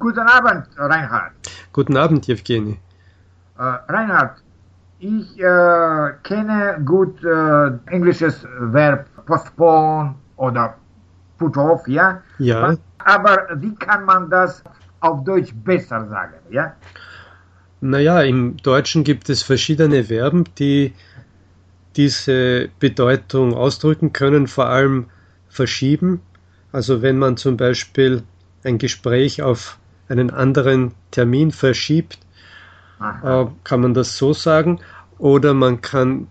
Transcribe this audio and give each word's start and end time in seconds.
Guten 0.00 0.26
Abend, 0.26 0.66
Reinhard. 0.78 1.32
Guten 1.74 1.96
Abend, 1.98 2.26
Evgeny. 2.26 2.78
Äh, 3.58 3.62
Reinhard, 3.62 4.42
ich 4.98 5.38
äh, 5.38 6.12
kenne 6.22 6.80
gut 6.86 7.22
äh, 7.22 7.70
englisches 7.84 8.46
Verb 8.58 9.04
postpone 9.26 10.14
oder 10.36 10.74
put 11.36 11.54
off, 11.58 11.86
ja? 11.86 12.22
Ja. 12.38 12.76
Aber 13.04 13.48
wie 13.56 13.74
kann 13.74 14.06
man 14.06 14.30
das 14.30 14.64
auf 15.00 15.22
Deutsch 15.24 15.52
besser 15.64 16.08
sagen, 16.08 16.34
ja? 16.50 16.74
Naja, 17.82 18.22
im 18.22 18.56
Deutschen 18.56 19.04
gibt 19.04 19.28
es 19.28 19.42
verschiedene 19.42 20.04
Verben, 20.04 20.44
die 20.58 20.94
diese 21.96 22.70
Bedeutung 22.78 23.52
ausdrücken 23.52 24.14
können, 24.14 24.46
vor 24.46 24.66
allem 24.66 25.06
verschieben. 25.50 26.22
Also 26.72 27.02
wenn 27.02 27.18
man 27.18 27.36
zum 27.36 27.58
Beispiel 27.58 28.22
ein 28.64 28.78
Gespräch 28.78 29.42
auf 29.42 29.78
einen 30.10 30.30
anderen 30.30 30.92
Termin 31.10 31.50
verschiebt, 31.50 32.18
äh, 33.00 33.46
kann 33.64 33.80
man 33.80 33.94
das 33.94 34.16
so 34.18 34.32
sagen. 34.32 34.80
Oder 35.18 35.54
man 35.54 35.80
kann 35.80 36.26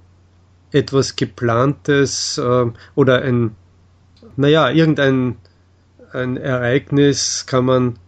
etwas 0.71 1.15
geplantes 1.15 2.37
äh, 2.37 2.65
oder 2.95 3.21
ein, 3.21 3.55
naja, 4.35 4.69
irgendein 4.69 5.37
ein 6.11 6.37
Ereignis 6.37 7.45
kann 7.45 7.65
man 7.65 7.99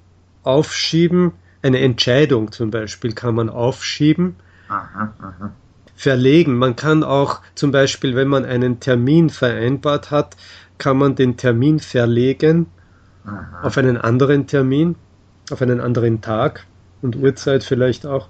aufschieben. 0.44 1.34
Eine 1.62 1.80
Entscheidung 1.80 2.52
zum 2.52 2.72
Beispiel 2.72 3.14
kann 3.14 3.36
man 3.36 3.50
aufschieben. 3.50 4.36
Aha, 4.68 5.14
aha. 5.20 5.52
Verlegen. 5.96 6.58
Man 6.58 6.76
kann 6.76 7.04
auch 7.04 7.42
zum 7.54 7.72
Beispiel, 7.72 8.16
wenn 8.16 8.28
man 8.28 8.46
einen 8.46 8.80
Termin 8.80 9.30
vereinbart 9.30 10.10
hat, 10.10 10.36
kann 10.80 10.98
man 10.98 11.14
den 11.14 11.38
Termin 11.38 11.80
verlegen 11.80 12.66
Aha. 13.24 13.62
auf 13.62 13.78
einen 13.78 13.98
anderen 13.98 14.48
Termin, 14.48 14.96
auf 15.52 15.62
einen 15.62 15.80
anderen 15.80 16.22
Tag 16.22 16.66
und 17.02 17.16
Uhrzeit 17.16 17.64
vielleicht 17.64 18.06
auch. 18.06 18.28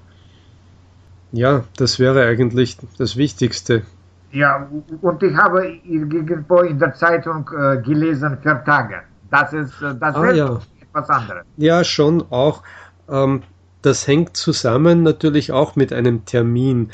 Ja, 1.32 1.64
das 1.78 2.00
wäre 2.00 2.26
eigentlich 2.26 2.78
das 2.98 3.16
Wichtigste. 3.16 3.84
Ja, 4.32 4.68
und 5.02 5.24
ich 5.24 5.36
habe 5.36 5.80
irgendwo 5.84 6.60
in 6.60 6.80
der 6.80 6.94
Zeitung 6.94 7.50
äh, 7.58 7.78
gelesen, 7.82 8.38
vertagen. 8.42 9.02
Das 9.30 9.54
ist 9.54 9.82
äh, 9.82 9.96
das 10.00 10.16
ah, 10.16 10.32
ja. 10.32 10.60
etwas 10.82 11.10
anderes. 11.10 11.44
Ja, 11.58 11.84
schon 11.84 12.24
auch. 12.32 12.64
Ähm, 13.10 13.44
das 13.82 14.08
hängt 14.08 14.38
zusammen 14.38 15.04
natürlich 15.04 15.52
auch 15.52 15.76
mit 15.76 15.92
einem 15.92 16.26
Termin. 16.26 16.92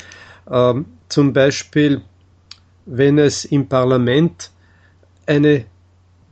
Ähm, 0.50 0.86
zum 1.08 1.32
Beispiel, 1.32 2.02
wenn 2.86 3.18
es 3.18 3.44
im 3.44 3.68
Parlament 3.68 4.50
eine 5.26 5.64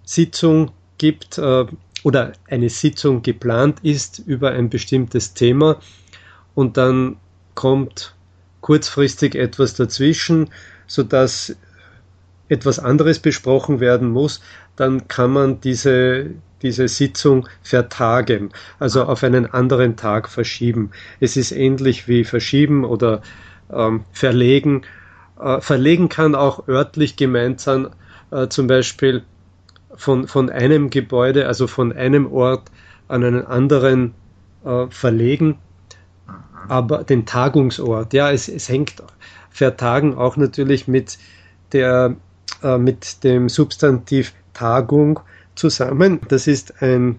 Sitzung 0.05 0.70
gibt 0.98 1.39
äh, 1.39 1.67
oder 2.02 2.33
eine 2.48 2.69
Sitzung 2.69 3.22
geplant 3.22 3.80
ist 3.83 4.19
über 4.20 4.52
ein 4.52 4.70
bestimmtes 4.70 5.34
Thema 5.34 5.80
und 6.55 6.77
dann 6.77 7.16
kommt 7.55 8.14
kurzfristig 8.61 9.34
etwas 9.34 9.75
dazwischen, 9.75 10.50
sodass 10.86 11.56
etwas 12.48 12.78
anderes 12.78 13.19
besprochen 13.19 13.80
werden 13.80 14.11
muss, 14.11 14.41
dann 14.77 15.08
kann 15.08 15.33
man 15.33 15.61
diese, 15.61 16.30
diese 16.62 16.89
Sitzung 16.89 17.48
vertagen, 17.62 18.50
also 18.78 19.05
auf 19.05 19.22
einen 19.24 19.47
anderen 19.47 19.97
Tag 19.97 20.28
verschieben. 20.28 20.91
Es 21.20 21.36
ist 21.36 21.52
ähnlich 21.52 22.08
wie 22.08 22.24
verschieben 22.24 22.84
oder 22.84 23.22
ähm, 23.72 24.05
verlegen. 24.12 24.83
Äh, 25.41 25.61
verlegen 25.61 26.08
kann 26.08 26.34
auch 26.34 26.69
örtlich 26.69 27.17
gemeint 27.17 27.61
sein, 27.61 27.89
äh, 28.30 28.48
zum 28.48 28.67
Beispiel 28.67 29.22
von, 29.97 30.28
von 30.28 30.50
einem 30.50 30.91
Gebäude, 30.91 31.47
also 31.47 31.66
von 31.66 31.92
einem 31.92 32.30
Ort 32.30 32.70
an 33.08 33.25
einen 33.25 33.47
anderen 33.47 34.14
äh, 34.64 34.86
verlegen, 34.89 35.58
aber 36.69 37.05
den 37.05 37.27
Tagungsort, 37.27 38.12
ja, 38.12 38.30
es, 38.30 38.48
es 38.48 38.69
hängt 38.69 39.02
vertagen 39.50 40.14
auch 40.14 40.36
natürlich 40.36 40.89
mit 40.89 41.19
der 41.73 42.17
äh, 42.62 42.79
mit 42.79 43.24
dem 43.24 43.48
Substantiv 43.48 44.35
Tagung 44.52 45.20
zusammen. 45.55 46.20
Das 46.29 46.46
ist 46.46 46.83
ein, 46.83 47.18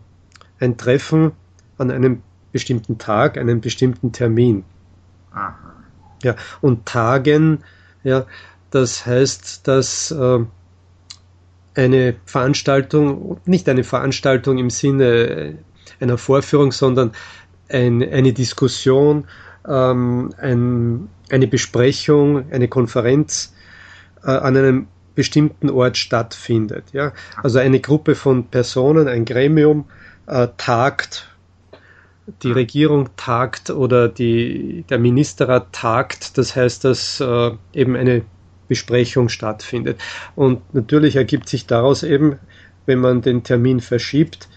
ein 0.60 0.78
Treffen 0.78 1.32
an 1.78 1.92
einem 1.92 2.22
bestimmten 2.52 2.98
Tag, 2.98 3.38
einem 3.38 3.62
bestimmten 3.62 4.12
Termin. 4.12 4.64
Aha. 5.32 5.56
Ja, 6.24 6.36
und 6.62 6.86
Tagen, 6.86 7.64
ja, 8.04 8.26
das 8.72 9.06
heißt, 9.06 9.68
dass 9.68 10.12
äh, 10.12 10.40
eine 11.78 12.16
Veranstaltung, 12.26 13.40
nicht 13.46 13.70
eine 13.70 13.84
Veranstaltung 13.84 14.58
im 14.58 14.70
Sinne 14.70 15.60
einer 16.00 16.18
Vorführung, 16.18 16.72
sondern 16.72 17.12
ein, 17.70 18.04
eine 18.04 18.34
Diskussion, 18.34 19.26
ähm, 19.68 20.34
ein, 20.38 21.10
eine 21.30 21.48
Besprechung, 21.48 22.52
eine 22.52 22.68
Konferenz 22.68 23.54
äh, 24.24 24.32
an 24.32 24.58
einem 24.58 24.88
bestimmten 25.16 25.70
Ort 25.70 25.98
stattfindet. 25.98 26.86
Ja? 26.94 27.14
Also 27.42 27.60
eine 27.60 27.80
Gruppe 27.80 28.16
von 28.16 28.48
Personen, 28.48 29.08
ein 29.08 29.26
Gremium 29.26 29.86
äh, 30.28 30.48
tagt 30.58 31.30
die 32.44 32.52
Regierung 32.52 33.10
tagt 33.16 33.70
oder 33.70 34.10
die, 34.10 34.84
der 34.90 35.00
Ministerrat 35.00 35.72
tagt, 35.72 36.38
das 36.38 36.56
heißt, 36.56 36.84
dass 36.84 37.22
äh, 37.22 37.52
eben 37.74 37.96
eine 37.96 38.24
Besprechung 38.68 39.30
stattfindet. 39.30 40.00
Und 40.36 40.74
natürlich 40.74 41.16
ergibt 41.16 41.50
sich 41.50 41.68
daraus 41.68 42.04
eben, 42.04 42.40
wenn 42.86 43.00
man 43.00 43.22
den 43.22 43.44
Termin 43.44 43.80
verschiebt, 43.80 44.48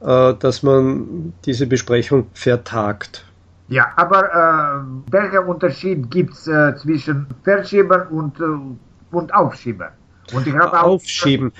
äh, 0.00 0.34
dass 0.34 0.62
man 0.62 1.32
diese 1.44 1.66
Besprechung 1.66 2.26
vertagt. 2.34 3.24
Ja, 3.68 3.92
aber 3.96 4.24
äh, 4.24 5.12
welcher 5.12 5.46
Unterschied 5.46 6.10
gibt 6.10 6.34
es 6.34 6.46
äh, 6.46 6.74
zwischen 6.76 7.26
Verschieben 7.42 8.02
und, 8.10 8.38
äh, 8.40 9.14
und 9.14 9.34
Aufschieben? 9.34 9.88
Und 10.32 10.46
ich 10.46 10.54
habe 10.54 10.80
Aufschieben. 10.80 11.52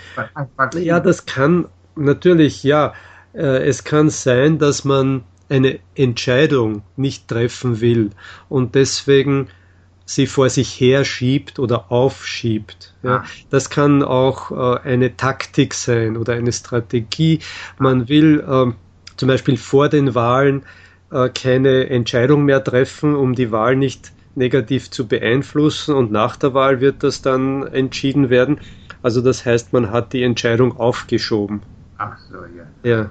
Ja, 0.74 1.00
das 1.00 1.26
kann 1.26 1.66
natürlich, 1.96 2.62
ja. 2.62 2.94
Äh, 3.32 3.66
es 3.66 3.84
kann 3.84 4.10
sein, 4.10 4.58
dass 4.58 4.84
man 4.84 5.22
eine 5.48 5.78
Entscheidung 5.94 6.82
nicht 6.96 7.28
treffen 7.28 7.80
will 7.80 8.10
und 8.48 8.74
deswegen 8.74 9.48
sie 10.06 10.26
vor 10.26 10.48
sich 10.48 10.80
her 10.80 11.04
schiebt 11.04 11.58
oder 11.58 11.90
aufschiebt. 11.92 12.94
Ja. 13.02 13.16
Ah. 13.16 13.24
Das 13.50 13.68
kann 13.68 14.02
auch 14.02 14.50
äh, 14.52 14.80
eine 14.88 15.16
Taktik 15.16 15.74
sein 15.74 16.16
oder 16.16 16.32
eine 16.34 16.52
Strategie. 16.52 17.40
Man 17.78 18.08
will 18.08 18.40
äh, 18.40 18.72
zum 19.16 19.28
Beispiel 19.28 19.56
vor 19.58 19.88
den 19.88 20.14
Wahlen 20.14 20.62
äh, 21.10 21.28
keine 21.28 21.90
Entscheidung 21.90 22.44
mehr 22.44 22.62
treffen, 22.62 23.14
um 23.14 23.34
die 23.34 23.50
Wahl 23.50 23.76
nicht 23.76 24.12
negativ 24.36 24.90
zu 24.90 25.06
beeinflussen 25.08 25.94
und 25.94 26.12
nach 26.12 26.36
der 26.36 26.54
Wahl 26.54 26.80
wird 26.80 27.02
das 27.02 27.22
dann 27.22 27.66
entschieden 27.66 28.30
werden. 28.30 28.60
Also 29.02 29.20
das 29.20 29.44
heißt, 29.44 29.72
man 29.72 29.90
hat 29.90 30.12
die 30.12 30.22
Entscheidung 30.22 30.76
aufgeschoben. 30.76 31.62
Ach 31.98 32.18
so, 32.30 32.36
ja. 32.56 32.90
Ja. 32.90 33.10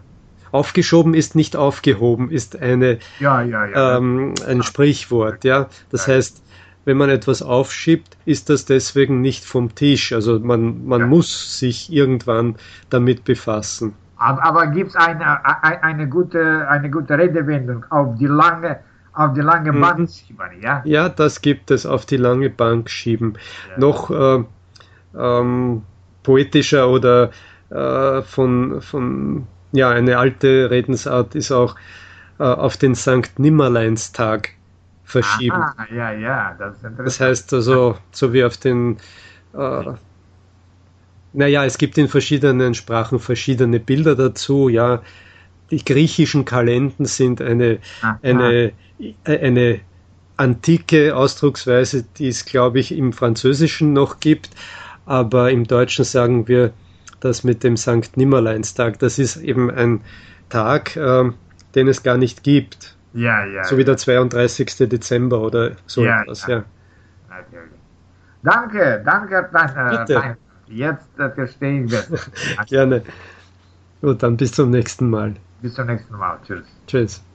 Aufgeschoben 0.51 1.13
ist 1.13 1.35
nicht 1.35 1.55
aufgehoben, 1.55 2.31
ist 2.31 2.61
eine, 2.61 2.99
ja, 3.19 3.41
ja, 3.41 3.65
ja. 3.65 3.97
Ähm, 3.97 4.35
ein 4.47 4.63
Sprichwort. 4.63 5.43
Ja, 5.43 5.67
das 5.89 6.07
heißt, 6.07 6.41
wenn 6.85 6.97
man 6.97 7.09
etwas 7.09 7.41
aufschiebt, 7.41 8.15
ist 8.25 8.49
das 8.49 8.65
deswegen 8.65 9.21
nicht 9.21 9.43
vom 9.43 9.75
Tisch. 9.75 10.13
Also 10.13 10.39
man, 10.39 10.85
man 10.85 11.09
muss 11.09 11.59
sich 11.59 11.91
irgendwann 11.91 12.55
damit 12.89 13.23
befassen. 13.25 13.93
Aber, 14.17 14.67
gibt 14.67 14.91
es 14.91 14.95
eine, 14.95 15.43
eine, 15.83 16.07
gute, 16.07 16.67
eine 16.69 16.89
gute 16.89 17.17
Redewendung 17.17 17.85
auf 17.89 18.15
die 18.17 18.27
lange, 18.27 18.79
auf 19.13 19.33
die 19.33 19.41
lange 19.41 19.73
mhm. 19.73 19.81
Bank 19.81 20.09
schieben, 20.09 20.61
ja? 20.61 20.81
Ja, 20.85 21.09
das 21.09 21.41
gibt 21.41 21.69
es, 21.69 21.85
auf 21.85 22.05
die 22.05 22.17
lange 22.17 22.49
Bank 22.49 22.89
schieben. 22.89 23.37
Noch 23.77 24.09
äh, 24.09 24.43
ähm, 25.17 25.81
poetischer 26.23 26.89
oder 26.89 27.31
äh, 27.69 28.21
von, 28.21 28.81
von 28.81 29.47
ja, 29.73 29.89
eine 29.89 30.17
alte 30.17 30.69
Redensart 30.71 31.35
ist 31.35 31.51
auch 31.51 31.75
äh, 32.39 32.43
auf 32.43 32.77
den 32.77 32.95
Sankt 32.95 33.39
Nimmerleinstag 33.39 34.54
verschieben. 35.05 35.61
Ah, 35.61 35.87
ja, 35.93 36.11
ja, 36.11 36.55
das 36.57 36.77
ist 36.77 36.83
interessant. 36.83 37.07
Das 37.07 37.19
heißt 37.19 37.53
also, 37.53 37.97
so 38.11 38.33
wie 38.33 38.43
auf 38.43 38.57
den, 38.57 38.97
äh, 39.53 39.83
naja, 41.33 41.65
es 41.65 41.77
gibt 41.77 41.97
in 41.97 42.07
verschiedenen 42.07 42.73
Sprachen 42.73 43.19
verschiedene 43.19 43.79
Bilder 43.79 44.15
dazu, 44.15 44.67
ja. 44.67 45.01
Die 45.71 45.83
griechischen 45.83 46.45
Kalenden 46.45 47.05
sind 47.05 47.41
eine, 47.41 47.79
eine, 48.21 48.71
eine 49.23 49.79
antike 50.37 51.15
Ausdrucksweise, 51.15 52.05
die 52.17 52.27
es, 52.27 52.45
glaube 52.45 52.79
ich, 52.79 52.91
im 52.91 53.13
Französischen 53.13 53.91
noch 53.93 54.19
gibt, 54.19 54.51
aber 55.05 55.51
im 55.51 55.65
Deutschen 55.65 56.05
sagen 56.05 56.47
wir 56.47 56.71
das 57.19 57.43
mit 57.43 57.63
dem 57.63 57.77
Sankt 57.77 58.15
Nimmerleinstag. 58.15 58.99
Das 58.99 59.17
ist 59.17 59.37
eben 59.37 59.71
ein 59.71 60.01
Tag, 60.49 60.95
äh, 60.95 61.31
den 61.73 61.87
es 61.87 62.03
gar 62.03 62.17
nicht 62.17 62.43
gibt. 62.43 62.95
Ja, 63.15 63.45
ja. 63.45 63.63
So 63.63 63.77
wie 63.77 63.85
der 63.85 63.95
32. 63.95 64.89
Dezember 64.89 65.39
oder 65.39 65.71
so 65.85 66.03
ja, 66.03 66.21
etwas, 66.21 66.45
ja. 66.47 66.65
Natürlich. 67.29 67.71
Danke, 68.43 69.01
danke, 69.05 69.49
danke. 69.51 69.97
Bitte. 69.97 70.37
Jetzt 70.67 71.17
äh, 71.17 71.29
verstehe 71.29 71.83
ich 71.83 71.91
das. 71.91 72.09
Gerne. 72.67 73.03
Gut, 74.01 74.21
dann 74.21 74.35
bis 74.35 74.51
zum 74.51 74.69
nächsten 74.69 75.09
Mal. 75.09 75.35
Bis 75.61 75.75
zum 75.75 75.87
nächsten 75.87 76.15
Mal. 76.15 76.39
Tschüss. 76.45 76.67
Tschüss. 76.87 77.25